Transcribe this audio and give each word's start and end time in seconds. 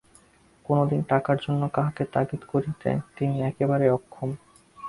কোনোদিন 0.65 1.01
টাকার 1.09 1.37
জন্য 1.41 1.61
কাহাকেও 1.75 2.11
তাগিদ 2.13 2.41
করিতে 2.51 2.89
তিনি 3.17 3.35
একেবারেই 3.49 3.95
অক্ষম। 3.97 4.29